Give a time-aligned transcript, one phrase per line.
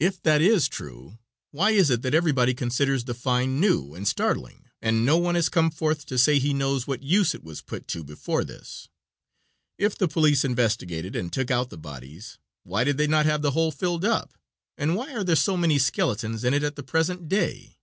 [0.00, 1.20] "If that is true,
[1.52, 5.48] why is it that everybody considers the find new and startling, and no one has
[5.48, 8.88] come forth to say he knows what use it was put to before this?
[9.78, 13.52] If the police investigated and took out the bodies, why did they not have the
[13.52, 14.34] hole filled up,
[14.76, 17.78] and why are there so many skeletons in it at the present day?"